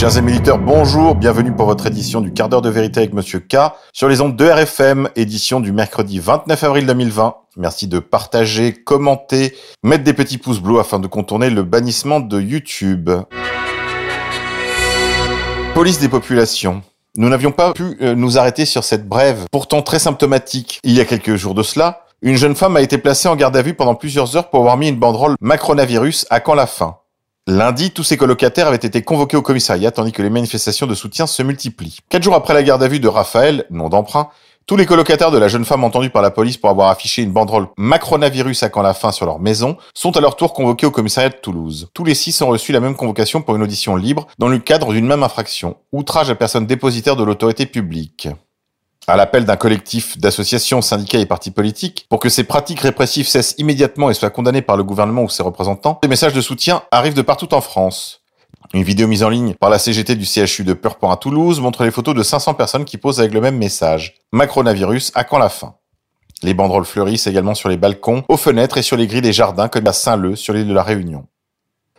[0.00, 3.56] Chers amis bonjour, bienvenue pour votre édition du quart d'heure de vérité avec Monsieur K
[3.92, 7.34] sur les ondes de RFM, édition du mercredi 29 avril 2020.
[7.58, 12.40] Merci de partager, commenter, mettre des petits pouces bleus afin de contourner le bannissement de
[12.40, 13.10] YouTube.
[15.74, 16.80] Police des populations.
[17.18, 20.80] Nous n'avions pas pu euh, nous arrêter sur cette brève, pourtant très symptomatique.
[20.82, 23.54] Il y a quelques jours de cela, une jeune femme a été placée en garde
[23.54, 26.99] à vue pendant plusieurs heures pour avoir mis une banderole Macronavirus à quand la fin?
[27.50, 31.26] Lundi, tous ses colocataires avaient été convoqués au commissariat tandis que les manifestations de soutien
[31.26, 31.98] se multiplient.
[32.08, 34.28] Quatre jours après la garde à vue de Raphaël, nom d'emprunt,
[34.66, 37.32] tous les colocataires de la jeune femme entendue par la police pour avoir affiché une
[37.32, 40.92] banderole Macronavirus à quand la fin sur leur maison sont à leur tour convoqués au
[40.92, 41.88] commissariat de Toulouse.
[41.92, 44.92] Tous les six ont reçu la même convocation pour une audition libre dans le cadre
[44.92, 48.28] d'une même infraction, outrage à personne dépositaire de l'autorité publique
[49.10, 53.54] à l'appel d'un collectif d'associations, syndicats et partis politiques, pour que ces pratiques répressives cessent
[53.58, 57.14] immédiatement et soient condamnées par le gouvernement ou ses représentants, des messages de soutien arrivent
[57.14, 58.20] de partout en France.
[58.72, 61.84] Une vidéo mise en ligne par la CGT du CHU de Purpan à Toulouse montre
[61.84, 64.14] les photos de 500 personnes qui posent avec le même message.
[64.32, 65.74] Macronavirus, à quand la fin?
[66.42, 69.68] Les banderoles fleurissent également sur les balcons, aux fenêtres et sur les grilles des jardins
[69.68, 71.26] comme à Saint-Leu sur l'île de la Réunion.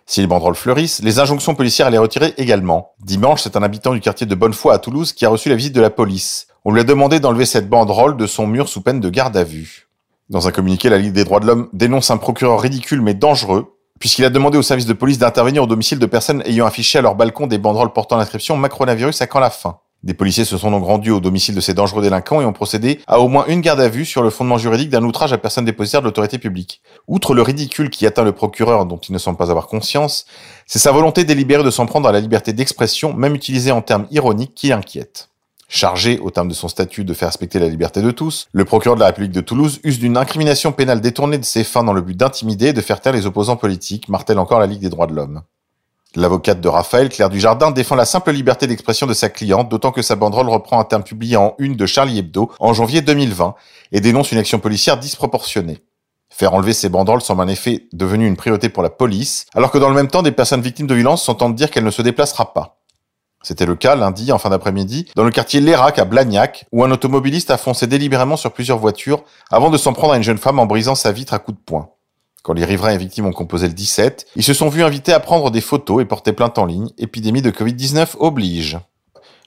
[0.06, 2.94] Si les banderoles fleurissent, les injonctions policières à les retirer également.
[3.02, 5.74] Dimanche, c'est un habitant du quartier de Bonnefoy à Toulouse qui a reçu la visite
[5.74, 6.48] de la police.
[6.64, 9.44] On lui a demandé d'enlever cette banderole de son mur sous peine de garde à
[9.44, 9.88] vue.
[10.30, 13.80] Dans un communiqué, la Ligue des droits de l'homme dénonce un procureur ridicule mais dangereux,
[14.00, 17.02] puisqu'il a demandé au service de police d'intervenir au domicile de personnes ayant affiché à
[17.02, 19.80] leur balcon des banderoles portant l'inscription Macronavirus à quand la fin?
[20.04, 23.02] Des policiers se sont donc rendus au domicile de ces dangereux délinquants et ont procédé
[23.08, 25.66] à au moins une garde à vue sur le fondement juridique d'un outrage à personne
[25.66, 26.84] dépositaire de l'autorité publique.
[27.08, 30.26] Outre le ridicule qui atteint le procureur dont il ne semble pas avoir conscience,
[30.68, 34.06] c'est sa volonté délibérée de s'en prendre à la liberté d'expression, même utilisée en termes
[34.12, 35.31] ironiques, qui inquiète.
[35.74, 38.96] Chargé, au terme de son statut, de faire respecter la liberté de tous, le procureur
[38.98, 42.02] de la République de Toulouse use d'une incrimination pénale détournée de ses fins dans le
[42.02, 45.08] but d'intimider et de faire taire les opposants politiques, martèle encore la Ligue des droits
[45.08, 45.44] de l'homme.
[46.18, 50.02] L'avocate de Raphaël, Claire Dujardin, défend la simple liberté d'expression de sa cliente, d'autant que
[50.02, 53.56] sa banderole reprend un terme publié en une de Charlie Hebdo en janvier 2020
[53.94, 55.78] et dénonce une action policière disproportionnée.
[56.30, 59.78] Faire enlever ces banderoles semble en effet devenu une priorité pour la police, alors que
[59.78, 62.54] dans le même temps, des personnes victimes de violences s'entendent dire qu'elle ne se déplacera
[62.54, 62.81] pas.
[63.44, 66.92] C'était le cas lundi, en fin d'après-midi, dans le quartier Lérac à Blagnac, où un
[66.92, 70.60] automobiliste a foncé délibérément sur plusieurs voitures avant de s'en prendre à une jeune femme
[70.60, 71.90] en brisant sa vitre à coups de poing.
[72.44, 75.20] Quand les riverains et victimes ont composé le 17, ils se sont vus invités à
[75.20, 76.90] prendre des photos et porter plainte en ligne.
[76.98, 78.80] Épidémie de Covid-19 oblige.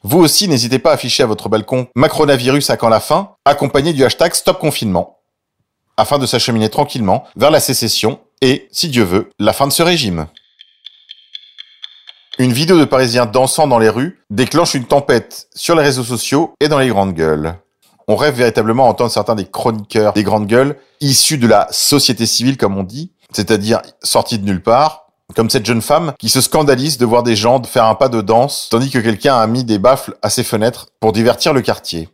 [0.04, 3.92] Vous aussi, n'hésitez pas à afficher à votre balcon Macronavirus à quand la fin, accompagné
[3.92, 5.18] du hashtag Stop Confinement,
[5.96, 9.82] afin de s'acheminer tranquillement vers la sécession et, si Dieu veut, la fin de ce
[9.82, 10.26] régime.
[12.36, 16.52] Une vidéo de Parisiens dansant dans les rues déclenche une tempête sur les réseaux sociaux
[16.58, 17.54] et dans les grandes gueules.
[18.08, 22.26] On rêve véritablement à entendre certains des chroniqueurs des grandes gueules, issus de la société
[22.26, 25.06] civile, comme on dit, c'est-à-dire sortis de nulle part,
[25.36, 28.20] comme cette jeune femme qui se scandalise de voir des gens faire un pas de
[28.20, 32.08] danse, tandis que quelqu'un a mis des baffles à ses fenêtres pour divertir le quartier.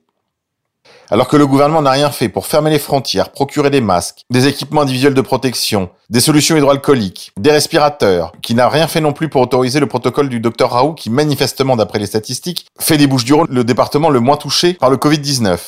[1.13, 4.47] Alors que le gouvernement n'a rien fait pour fermer les frontières, procurer des masques, des
[4.47, 9.29] équipements individuels de protection, des solutions hydroalcooliques, des respirateurs, qui n'a rien fait non plus
[9.29, 13.25] pour autoriser le protocole du docteur Raoult qui manifestement d'après les statistiques fait des Bouches
[13.25, 15.59] du Rhône le département le moins touché par le Covid-19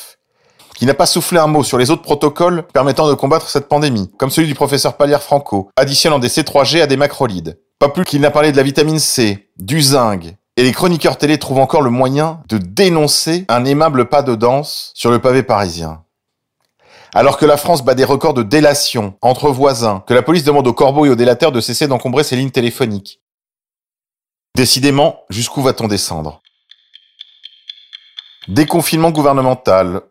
[0.75, 4.09] qui n'a pas soufflé un mot sur les autres protocoles permettant de combattre cette pandémie,
[4.17, 7.59] comme celui du professeur Palière Franco, additionnant des C3G à des macrolides.
[7.79, 11.37] Pas plus qu'il n'a parlé de la vitamine C, du zinc, et les chroniqueurs télé
[11.39, 16.03] trouvent encore le moyen de dénoncer un aimable pas de danse sur le pavé parisien.
[17.13, 20.67] Alors que la France bat des records de délation entre voisins, que la police demande
[20.67, 23.21] aux corbeaux et aux délateurs de cesser d'encombrer ses lignes téléphoniques.
[24.55, 26.41] Décidément, jusqu'où va-t-on descendre?
[28.47, 30.01] Déconfinement gouvernemental,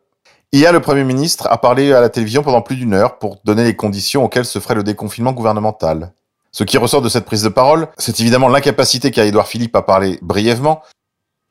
[0.55, 3.65] Hier, le Premier ministre a parlé à la télévision pendant plus d'une heure pour donner
[3.65, 6.13] les conditions auxquelles se ferait le déconfinement gouvernemental.
[6.55, 9.81] Ce qui ressort de cette prise de parole, c'est évidemment l'incapacité qu'a Édouard Philippe à
[9.81, 10.83] parler brièvement.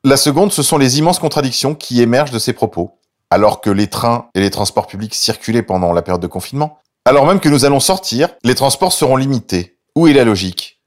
[0.04, 2.98] La seconde, ce sont les immenses contradictions qui émergent de ses propos.
[3.28, 7.26] Alors que les trains et les transports publics circulaient pendant la période de confinement, alors
[7.26, 9.76] même que nous allons sortir, les transports seront limités.
[9.96, 10.78] Où est la logique?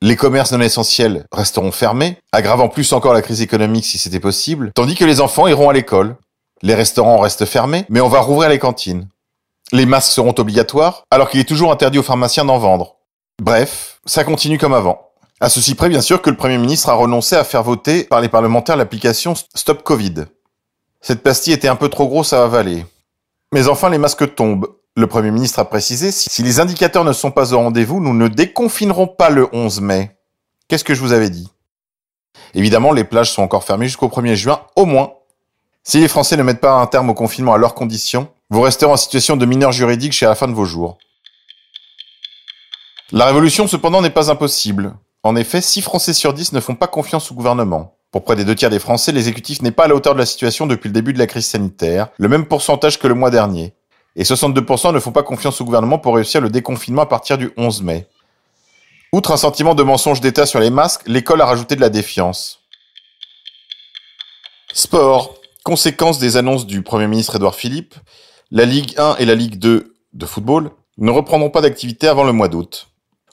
[0.00, 4.72] Les commerces non essentiels resteront fermés, aggravant plus encore la crise économique si c'était possible,
[4.74, 6.16] tandis que les enfants iront à l'école,
[6.62, 9.08] les restaurants restent fermés, mais on va rouvrir les cantines.
[9.72, 12.96] Les masques seront obligatoires, alors qu'il est toujours interdit aux pharmaciens d'en vendre.
[13.42, 15.10] Bref, ça continue comme avant.
[15.40, 18.20] À ceci près, bien sûr, que le Premier ministre a renoncé à faire voter par
[18.20, 20.26] les parlementaires l'application Stop Covid.
[21.00, 22.86] Cette pastille était un peu trop grosse à avaler.
[23.52, 24.68] Mais enfin, les masques tombent.
[24.96, 28.28] Le Premier ministre a précisé, si les indicateurs ne sont pas au rendez-vous, nous ne
[28.28, 30.16] déconfinerons pas le 11 mai.
[30.68, 31.50] Qu'est-ce que je vous avais dit?
[32.54, 35.14] Évidemment, les plages sont encore fermées jusqu'au 1er juin, au moins.
[35.82, 38.92] Si les Français ne mettent pas un terme au confinement à leurs conditions, vous resterez
[38.92, 40.98] en situation de mineur juridique chez la fin de vos jours.
[43.16, 44.96] La révolution, cependant, n'est pas impossible.
[45.22, 47.96] En effet, 6 Français sur 10 ne font pas confiance au gouvernement.
[48.10, 50.26] Pour près des deux tiers des Français, l'exécutif n'est pas à la hauteur de la
[50.26, 53.72] situation depuis le début de la crise sanitaire, le même pourcentage que le mois dernier.
[54.16, 57.52] Et 62% ne font pas confiance au gouvernement pour réussir le déconfinement à partir du
[57.56, 58.08] 11 mai.
[59.12, 62.62] Outre un sentiment de mensonge d'État sur les masques, l'école a rajouté de la défiance.
[64.72, 65.36] Sport.
[65.62, 67.94] Conséquence des annonces du Premier ministre Édouard Philippe,
[68.50, 72.32] la Ligue 1 et la Ligue 2 de football ne reprendront pas d'activité avant le
[72.32, 72.88] mois d'août.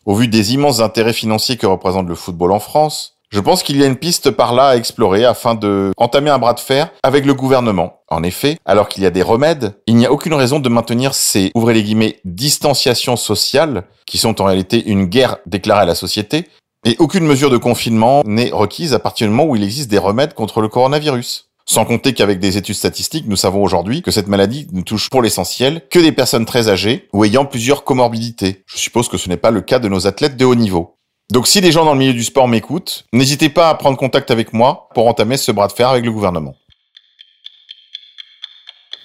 [0.06, 3.78] Au vu des immenses intérêts financiers que représente le football en France, je pense qu'il
[3.78, 6.92] y a une piste par là à explorer afin de entamer un bras de fer
[7.04, 8.02] avec le gouvernement.
[8.10, 11.14] En effet, alors qu'il y a des remèdes, il n'y a aucune raison de maintenir
[11.14, 15.96] ces, ouvrez les guillemets, distanciations sociales, qui sont en réalité une guerre déclarée à la
[15.96, 16.50] société,
[16.84, 20.00] et aucune mesure de confinement n'est requise à partir du moment où il existe des
[20.00, 21.51] remèdes contre le coronavirus.
[21.72, 25.22] Sans compter qu'avec des études statistiques, nous savons aujourd'hui que cette maladie ne touche pour
[25.22, 28.66] l'essentiel que des personnes très âgées ou ayant plusieurs comorbidités.
[28.66, 30.98] Je suppose que ce n'est pas le cas de nos athlètes de haut niveau.
[31.32, 34.32] Donc si des gens dans le milieu du sport m'écoutent, n'hésitez pas à prendre contact
[34.32, 36.56] avec moi pour entamer ce bras de fer avec le gouvernement.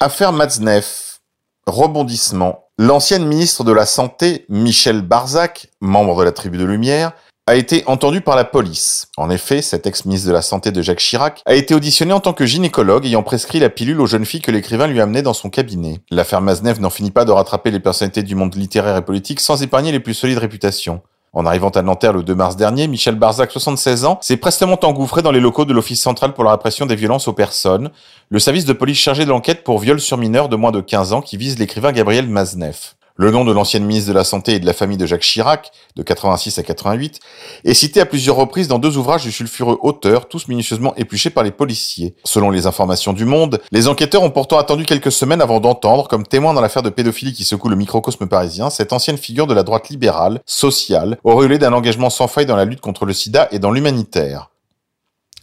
[0.00, 1.20] Affaire Matzneff.
[1.68, 2.64] Rebondissement.
[2.78, 7.12] L'ancienne ministre de la Santé, Michel Barzac, membre de la tribu de Lumière,
[7.48, 9.06] a été entendu par la police.
[9.16, 12.32] En effet, cet ex-ministre de la Santé de Jacques Chirac a été auditionné en tant
[12.32, 15.48] que gynécologue ayant prescrit la pilule aux jeunes filles que l'écrivain lui amenait dans son
[15.48, 16.00] cabinet.
[16.10, 19.62] L'affaire Maznev n'en finit pas de rattraper les personnalités du monde littéraire et politique sans
[19.62, 21.02] épargner les plus solides réputations.
[21.32, 25.22] En arrivant à Nanterre le 2 mars dernier, Michel Barzac, 76 ans, s'est prestement engouffré
[25.22, 27.90] dans les locaux de l'Office central pour la répression des violences aux personnes,
[28.28, 31.12] le service de police chargé de l'enquête pour viol sur mineurs de moins de 15
[31.12, 32.96] ans qui vise l'écrivain Gabriel Maznev.
[33.18, 35.72] Le nom de l'ancienne ministre de la Santé et de la famille de Jacques Chirac,
[35.96, 37.18] de 86 à 88,
[37.64, 41.42] est cité à plusieurs reprises dans deux ouvrages du sulfureux auteur, tous minutieusement épluchés par
[41.42, 42.14] les policiers.
[42.24, 46.26] Selon les informations du Monde, les enquêteurs ont pourtant attendu quelques semaines avant d'entendre, comme
[46.26, 49.62] témoin dans l'affaire de pédophilie qui secoue le microcosme parisien, cette ancienne figure de la
[49.62, 53.58] droite libérale, sociale, auréolée d'un engagement sans faille dans la lutte contre le sida et
[53.58, 54.50] dans l'humanitaire.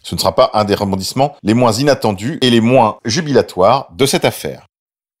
[0.04, 4.06] Ce ne sera pas un des rebondissements les moins inattendus et les moins jubilatoires de
[4.06, 4.68] cette affaire.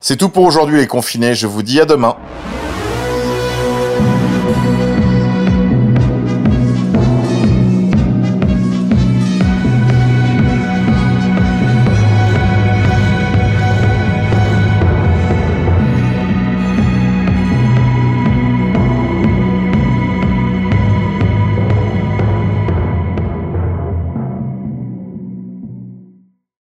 [0.00, 2.16] C'est tout pour aujourd'hui les confinés, je vous dis à demain.